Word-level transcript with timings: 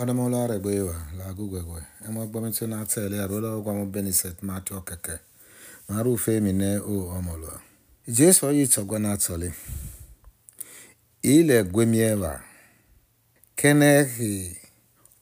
adamula 0.00 0.46
regbewa 0.46 0.96
lagugwegwe 1.18 1.82
emagbamitso 2.08 2.64
na 2.66 2.86
tele 2.92 3.16
arola 3.24 3.48
ogwamo 3.56 3.84
beniset 3.92 4.38
mati 4.42 4.72
okeke 4.74 5.16
marufe 5.88 6.40
mine 6.44 6.68
o 6.92 7.08
omolwa 7.16 7.60
jesu 8.08 8.52
na 8.98 9.16
tsoli 9.16 9.52
ile 11.22 11.62
gwemiewa 11.64 12.40
kenehi 13.56 14.56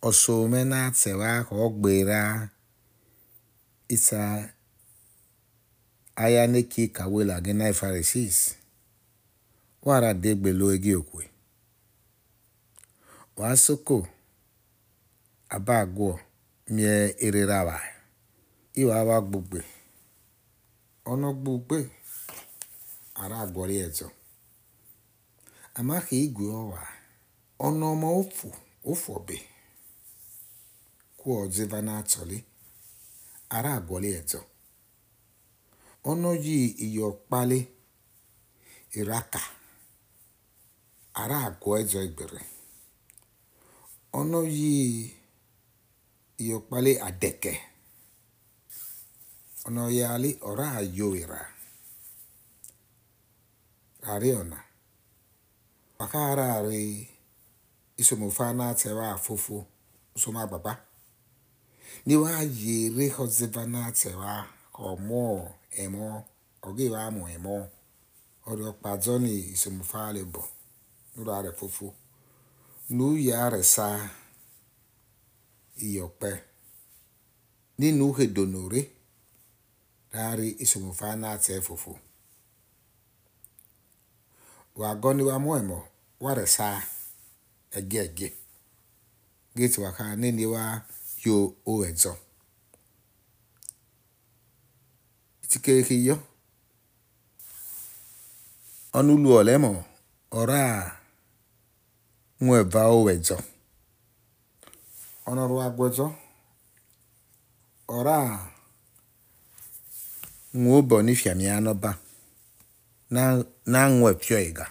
osome 0.06 0.64
na 0.64 0.90
tsewa 0.90 1.44
ka 1.48 1.54
ogbera 1.56 2.48
isa 3.88 4.52
aya 6.16 6.46
neki 6.46 6.88
kawela 6.94 7.40
gị 7.42 7.54
na 7.56 7.72
farisis 7.74 8.54
wara 9.82 10.14
wasoko 13.36 14.06
abagoa 15.56 16.20
mie 16.74 16.96
ererava 17.26 17.76
iwava 18.80 19.16
gbugbe 19.28 19.60
onogbugbe 21.10 21.78
araguoriezo 23.22 24.06
amahe 25.78 26.16
iguova 26.26 26.82
onoma 27.66 28.08
ofu 28.20 28.48
ofuobe 28.90 29.36
kuoziva 31.18 31.78
natsoli 31.86 32.38
yi 34.02 34.06
iyo 36.84 36.86
iyokpale 36.86 37.58
iraka 39.00 39.42
ara 41.22 41.36
agwọ 41.46 41.70
araguezo 41.74 41.98
egbere 42.06 42.40
yi. 44.56 45.14
yokpali 46.48 46.92
adeke 47.08 47.52
ọ̀nà 49.66 49.82
yali 49.98 50.30
ọ̀rá 50.48 50.66
ayoira 50.80 51.40
ari 54.12 54.30
ọ̀nà 54.40 54.58
wakara 55.98 56.46
ari 56.58 56.80
isomofa 58.00 58.46
n'atẹwa 58.56 59.04
afofo 59.16 59.56
nsoma 60.16 60.42
baba 60.52 60.72
ni 62.06 62.14
wa 62.22 62.32
yere 62.60 63.04
họziva 63.16 63.62
n'atẹwa 63.72 64.32
ọmọ 64.88 65.20
ẹmọ 65.82 66.02
ọgewa 66.66 66.98
amọ 67.08 67.22
ẹmọ 67.36 67.52
ọdọ 68.50 68.64
kpadzọ 68.78 69.14
ni 69.24 69.32
isomofa 69.54 70.00
le 70.14 70.22
bọ 70.34 70.42
n'ụlọ 71.12 71.30
arẹ 71.38 71.50
fofo 71.58 71.86
n'uyi 72.96 73.28
arẹ 73.44 73.60
iyọ̀pẹ 75.88 76.30
uhe 78.06 78.12
hedonore 78.24 78.80
rari 80.14 80.48
isomufa 80.64 81.08
naatse 81.22 81.54
fofo 81.66 81.92
wagoni 84.80 85.22
wamoemo 85.28 85.78
waresa 86.24 86.66
egiegi 87.78 88.28
geti 89.56 89.78
waka 89.84 90.04
nini 90.20 90.44
wa 90.54 90.62
yo 91.24 91.36
owedzo 91.70 92.12
itikeke 95.44 95.96
yọ 96.08 96.16
ọnụ 98.98 99.12
ulu 99.18 99.28
olemo 99.40 99.72
ọra 100.38 100.60
nweva 102.42 102.82
owedzo 102.96 103.36
ọ̀nàrọ̀ 105.30 105.62
àgbẹ̀jọ́ 105.68 106.08
ọ̀rá 107.96 108.16
ŋwo 110.62 110.76
bọ̀ 110.88 111.00
ní 111.06 111.12
fìàmì 111.20 111.44
ànọ́bà 111.56 111.90
náà 113.72 113.86
ŋwo 113.94 114.06
ẹ̀pìọ̀ 114.12 114.40
ìgà 114.50 114.66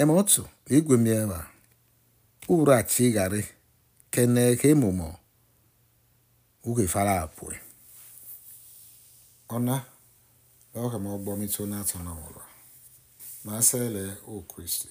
ẹ̀mà 0.00 0.12
ọ̀tù 0.20 0.42
ìgwè 0.76 0.94
mi 1.04 1.10
ẹ̀wà 1.22 1.38
ụrụ 2.52 2.72
achị 2.78 3.04
gharị 3.14 3.42
kene 4.12 4.42
ka 4.60 4.66
emume 4.72 5.06
uge 6.68 6.84
fara 6.94 7.14
apụe 7.24 7.56
ọna 9.54 9.74
ọka 10.84 10.96
ma 11.02 11.08
ọgbọ 11.16 11.30
mịtụ 11.40 11.62
na 11.70 11.76
atọ 11.82 11.96
na 12.06 12.12
nwụrụ 12.18 12.42
ma 13.44 13.50
asele 13.60 14.02
o 14.30 14.34
kristi 14.50 14.88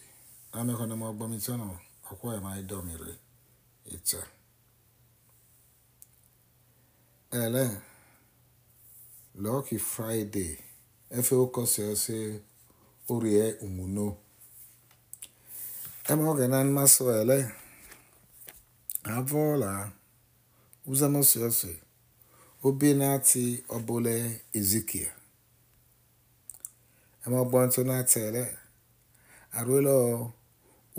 na 0.52 0.56
amekọ 0.62 0.84
ma 1.02 1.06
ọgbọ 1.12 1.24
mịtụ 1.32 1.52
na 1.60 1.64
ọkwọ 2.12 2.26
ya 2.36 2.40
ma 2.46 2.52
ịdọ 2.62 2.78
mere 2.88 3.14
ìtsa 3.94 4.22
ɛlɛ 7.44 7.64
lɔki 9.44 9.78
fraịde 9.92 10.46
efe 11.18 11.34
ụkọsị 11.46 11.82
ọsị 11.92 12.18
orie 13.14 13.46
umuno 13.66 14.06
ema 16.12 16.24
oge 16.32 16.46
na 16.52 16.58
mmasị 16.68 17.02
ele 17.22 17.38
avọla 19.16 19.70
uzamọsị 20.92 21.38
ọsị 21.50 21.72
obi 22.66 22.88
na-atị 23.00 23.44
ọbụla 23.76 24.14
ezikia 24.58 25.10
eme 27.24 27.34
ema 27.34 27.38
ọgbọntụ 27.44 27.80
na-atị 27.90 28.18
ele 28.28 28.44
arụlọ 29.58 29.96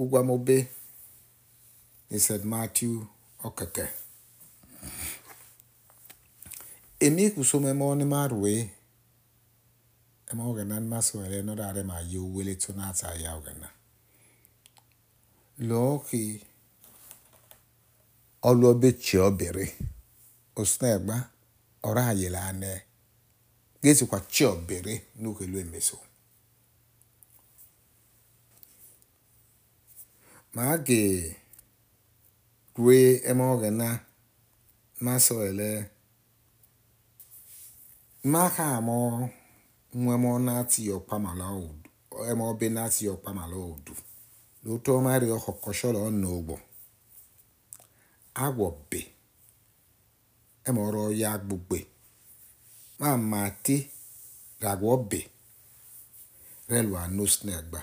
ụgwamobe 0.02 0.56
He 2.11 2.19
said, 2.19 2.44
Matthew 2.44 3.06
Okeke. 3.44 3.89
Emi 7.00 7.31
kusume 7.31 7.72
moni 7.72 8.05
marwe. 8.05 8.71
Ema 10.33 10.44
ogena 10.47 10.81
maswele 10.81 11.43
no 11.44 11.55
dare 11.55 11.83
ma 11.83 12.00
yu 12.00 12.37
wele 12.37 12.55
tunata 12.55 13.09
ya 13.15 13.34
ogena. 13.34 13.69
Loki 15.59 16.41
olobe 18.43 18.93
chiobere. 18.93 19.75
Osnegba 20.56 21.28
ora 21.84 22.12
yelane. 22.12 22.83
Gesi 23.83 24.06
kwa 24.06 24.21
chiobere 24.21 25.06
nuke 25.21 25.47
lu 25.47 25.59
emeso. 25.59 25.99
Mage. 30.53 31.09
Mage. 31.09 31.37
na 32.76 32.82
Kue 32.82 33.20
emaoghena 33.31 33.98
masoele 35.00 35.91
makhamor 38.32 39.28
muemonatiyokpamalaudu 39.94 41.88
emobenatiyokpamalaudu 42.31 43.92
lutomariokhokosholonogbo 44.64 46.56
awobe 48.44 49.00
emoroyagbugbe 50.69 51.78
mamati 53.00 53.76
rawobe 54.62 55.20
relua 56.70 57.03
nosnegba 57.16 57.81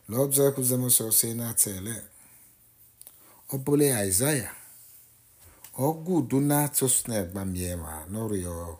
L'obza 0.08 0.52
kuzamo 0.52 0.90
so 0.90 1.12
se 1.12 1.34
na 1.34 1.54
tele. 1.54 2.10
Opole 3.48 3.90
Isaiah. 4.06 4.54
Ogu 5.78 6.22
duna 6.28 6.68
to 6.70 6.88
sneg 6.88 7.32
ba 7.32 7.44
miema 7.46 8.04
norio. 8.10 8.80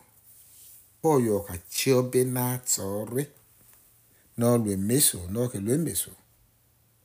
Oyo 1.02 1.42
ka 1.42 1.54
chiobe 1.68 2.24
na 2.24 2.58
tsore. 2.64 3.32
No 4.36 4.56
lwe 4.58 4.76
meso, 4.76 5.20
no 5.28 5.48
ke 5.48 5.58
lwe 5.60 5.76
meso. 5.78 6.10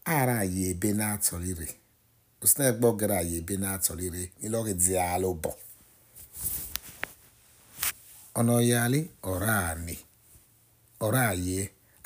Ara 0.03 0.43
yebe 0.43 0.91
na 0.93 1.17
tsolire. 1.17 1.67
Osneg 2.41 2.77
bo 2.79 2.95
gara 2.95 3.21
yebe 3.21 3.57
na 3.57 3.77
tsolire. 3.77 4.31
Ilo 4.41 4.63
ke 4.63 4.75
dialo 4.75 5.33
bo. 5.33 5.55
Ono 8.39 8.59
yali 8.61 9.09
orani. 9.21 10.07
ọ̀rá 11.05 11.21
yìí 11.45 11.59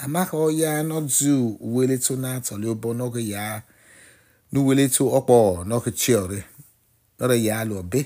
amaka 0.04 0.36
ọya 0.48 0.70
nọdụ 0.90 1.34
uweleto 1.66 2.14
na-atọli 2.24 2.68
ụbọ 2.74 2.90
n'oge 2.98 3.22
ya 3.34 3.44
n'uweleto 4.52 5.04
ọkpọ 5.18 5.38
n'oge 5.68 5.92
chiore 6.02 6.40
lọrọ 7.18 7.36
ya 7.46 7.54
alụ 7.62 7.74
ọbe 7.82 8.02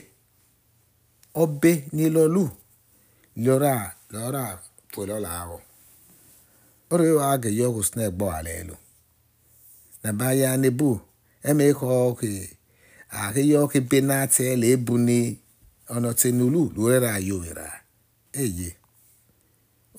ọbe 1.42 1.72
n'ilọlụ 1.95 2.44
lọrọ 3.45 3.68
a 3.80 3.84
lọrọ 4.13 4.39
a 4.50 4.51
pụlọla 4.92 5.30
ahụ 5.42 5.57
ọrụ 6.92 7.04
ịwa 7.12 7.24
aga 7.33 7.50
ya 7.57 7.63
ọgwụ 7.69 7.81
sna 7.88 8.01
egbo 8.10 8.25
ala 8.38 8.51
elu 8.62 8.75
na 10.01 10.10
ba 10.19 10.28
ya 10.42 10.50
n'ebu 10.62 10.90
eme 11.48 11.63
ka 11.80 11.88
ọkụ 12.10 12.28
ahụ 13.22 13.40
ya 13.51 13.57
ọkụ 13.66 13.78
be 13.90 13.98
na-ata 14.07 14.42
ele 14.54 14.68
ebu 14.75 14.94
ni 15.07 15.18
ọnọtenulu 15.95 16.60
lụrere 16.75 17.10
ayọ 17.18 17.36
were 17.44 17.68
eye 18.44 18.69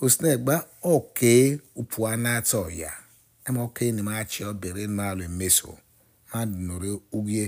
osine 0.00 0.37
gba 0.37 0.67
oke 0.83 1.61
na-atọ 2.17 2.71
ya 2.71 2.93
ema 3.49 3.62
oke 3.65 3.85
ni 3.93 4.03
ma 4.06 4.12
achị 4.21 4.41
obere 4.50 4.83
ma 4.97 5.06
lo 5.19 5.25
meso 5.39 5.71
ma 6.33 6.39
nore 6.67 6.91
ugie 7.17 7.45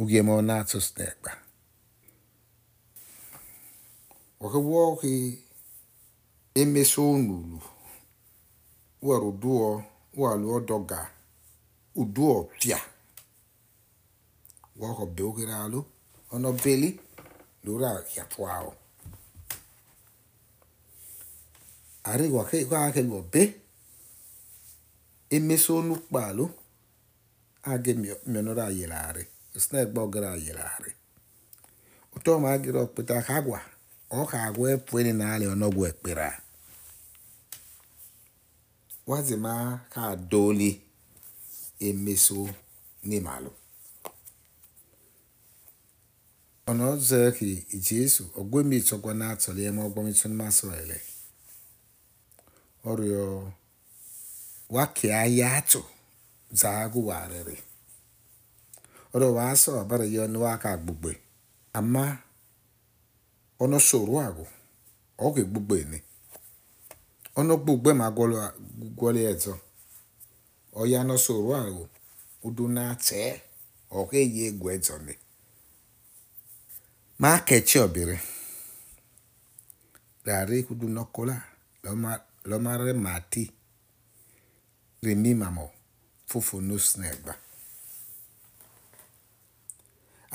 ugie 0.00 0.20
mo 0.26 0.34
natso 0.48 0.76
osine 0.80 1.06
gba 1.22 1.32
oke 4.44 4.56
wo 4.68 4.82
emeso 6.60 7.00
onulu 7.14 7.58
wero 9.06 9.28
duo 9.42 9.68
wa 10.20 10.30
lu 10.40 10.48
odoga 10.56 11.00
uduo 12.00 12.36
pia 12.58 12.78
wo 14.78 14.86
ko 14.96 15.04
be 15.14 15.22
ogera 15.28 15.56
alụ 15.64 15.80
ono 16.34 16.48
beli 16.62 16.88
lora 17.64 17.92
ya 18.16 18.24
twao 18.32 18.70
ari 22.04 22.28
wake 22.28 22.64
wake 22.70 23.02
gobe 23.02 23.54
emeso 25.30 25.82
nukpalo 25.82 26.50
age 27.62 27.92
mionora 28.26 28.68
yelare 28.78 29.26
snack 29.58 29.88
bogara 29.92 30.36
yelare 30.36 30.92
uto 32.16 32.40
ma 32.40 32.52
agiro 32.52 32.86
pita 32.86 33.22
kagwa 33.22 33.60
o 34.10 34.26
ka 34.26 34.38
agwe 34.48 34.76
pweni 34.88 35.12
na 35.12 35.34
ale 35.34 35.46
onogwe 35.46 35.88
ekpera 35.92 36.28
wazima 39.06 39.54
ka 39.92 40.02
doli 40.30 40.70
emeso 41.88 42.40
nimalo 43.08 43.52
ọ̀nà 46.70 46.84
ọ̀zọ́ 46.94 47.26
kì 47.36 47.48
í 47.76 47.78
jésù 47.88 48.22
ọgbẹ́mìtọ́gbọ́n 48.40 49.16
náà 49.22 49.34
tọ̀lé 49.42 49.62
ẹmọ 49.68 49.80
ọgbọ́n 49.88 50.04
mi 50.06 50.12
tún 50.20 50.32
máa 50.40 50.52
sọ̀rọ̀ 50.58 50.78
ẹ̀lẹ́ 50.84 51.00
Ọrịa 52.90 53.18
ọ 53.32 53.38
wakaghị 54.74 55.40
atụ 55.58 55.80
zaa 56.60 56.76
agụharịrị 56.84 57.56
ọrịa 59.12 59.28
ọ 59.30 59.34
waa 59.38 59.54
sọ 59.62 59.70
abalị 59.82 60.06
ya 60.14 60.24
na 60.32 60.36
ọ 60.42 60.44
aka 60.54 60.70
gbogboe 60.82 61.12
ama 61.78 62.02
ọnọdụ 63.62 63.78
soro 63.88 64.14
agụ 64.28 64.44
ọ 65.24 65.26
ga 65.32 65.40
egbogbo 65.42 65.74
enyi 65.82 65.98
ọnọdụ 67.38 67.60
gbogbo 67.64 67.88
ma 68.00 68.06
gwọọ 68.96 69.10
ẹtọ 69.32 69.52
ọya 70.80 70.80
ọ 70.80 70.82
ya 70.92 71.00
n'ụsọ 71.06 71.30
ụgbọ 71.40 71.52
agụ 71.64 71.82
udunna 72.46 72.82
taa 73.06 73.32
ọ 73.96 73.98
ka 74.08 74.16
eyi 74.22 74.38
egwu 74.48 74.66
ẹtọ 74.74 74.90
ọzọ 74.98 75.14
ma 77.20 77.28
a 77.36 77.44
ka 77.46 77.52
echi 77.60 77.76
obiri 77.84 78.16
ọ 81.00 81.24
ga 81.24 82.14
lɔmare 82.50 82.92
mati 83.06 83.42
remi 85.04 85.32
mamɔ 85.40 85.64
fofo 86.28 86.56
nosnegba 86.68 87.32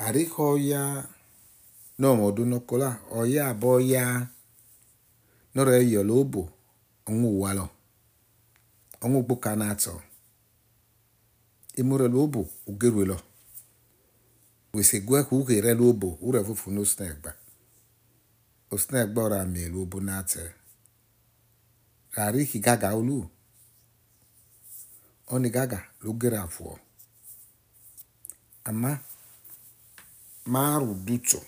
arixɔ 0.04 0.46
ya 0.70 0.82
nɔmɔdonɔkɔla 2.00 2.88
ɔya 3.18 3.42
abɔ 3.52 3.70
ya 3.92 4.04
nɔrɔ 5.54 5.72
yɔlɔ 5.92 6.14
obo 6.22 6.42
ɔŋu 7.08 7.28
walɔ 7.42 7.66
ɔŋu 9.04 9.18
gboka 9.26 9.50
natsɔ 9.60 9.94
emorɛ 11.80 12.06
lɔ 12.12 12.18
obo 12.26 12.42
ogerwe 12.70 13.04
lɔ 13.10 13.18
wesegue 14.74 15.18
ko 15.26 15.32
ugerɛ 15.40 15.72
lɔ 15.80 15.84
obo 15.92 16.08
urɛ 16.26 16.40
fofo 16.48 16.68
nosnegba 16.76 17.30
osnegba 18.74 19.20
ɔrɛ 19.26 20.56
gari 22.14 22.46
ki 22.46 22.58
gaga 22.58 22.94
olu 22.94 23.28
oni 25.34 25.48
gaga 25.54 25.80
ló 26.02 26.10
gera 26.20 26.44
vuo 26.46 26.78
ama 28.68 28.98
maru 30.46 30.94
dutso 31.06 31.40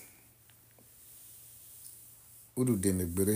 udu 2.59 2.73
demegbere 2.83 3.35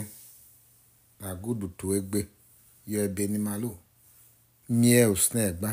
lagu 1.21 1.51
dutu 1.59 1.85
egbe 1.97 2.19
yọ 2.91 2.97
ebe 3.07 3.23
nimalu 3.33 3.69
mie 4.79 4.99
osne 5.13 5.39
egba 5.49 5.69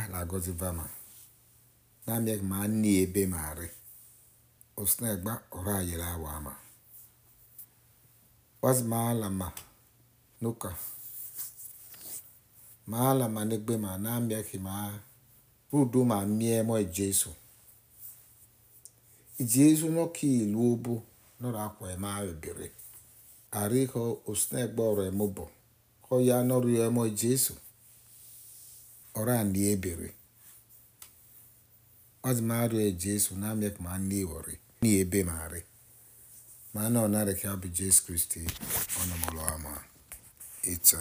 va 0.60 0.70
ma 0.78 0.86
na 2.06 2.12
mie 2.24 2.36
ma 2.50 2.58
ni 2.80 2.90
ebe 3.02 3.20
ma 3.32 3.40
re 3.58 3.68
osne 4.82 5.06
egba 5.14 5.32
ọra 5.56 5.76
yere 5.88 6.04
awa 6.14 6.28
ama 6.38 6.52
ma 8.90 9.00
lama 9.20 9.36
ma 9.40 9.48
No 10.40 10.50
maala 12.86 13.24
ala 13.26 13.78
ma 13.80 13.98
na 13.98 14.20
miaki 14.20 14.58
ma 14.58 14.92
rudo 15.72 16.04
ma 16.04 16.24
mie 16.26 16.62
mo 16.68 16.74
Jésù. 16.96 17.30
Jésù 19.52 19.86
no 19.96 20.04
ki 20.16 20.28
ilu 20.44 20.60
obo 20.72 20.94
no 21.40 21.46
ra 21.56 21.64
kwa 21.76 21.88
ma 22.02 22.10
ebere. 22.30 22.68
Ari 23.60 23.82
ko 23.92 24.02
osnegbo 24.30 24.84
re 25.00 25.08
mobo. 25.18 25.44
Ko 26.04 26.14
ya 26.28 26.38
no 26.48 26.56
ri 26.64 26.74
e 26.78 26.88
mo 26.96 27.04
Jésù. 27.20 27.52
Ora 29.18 29.36
ni 29.52 29.60
ebere. 29.72 30.08
Ozi 32.28 32.42
ma 32.50 32.58
ri 32.70 32.78
e 32.84 32.90
Jésù 33.02 33.32
na 33.40 33.48
miaki 33.60 33.80
ma 33.86 33.94
ni 34.08 34.20
wori. 34.32 34.56
Ni 34.82 34.90
ebe 35.02 35.20
ma 35.30 35.38
ri. 35.52 35.62
Ma 36.74 36.82
na 36.92 36.98
ọ 37.06 37.08
na-arịa 37.12 37.52
bụ 37.60 37.66
Jésù 37.76 38.00
Kristi 38.06 38.40
ọnụmụlụ 39.00 39.40
ama 39.54 39.72
ịtụ. 40.72 40.98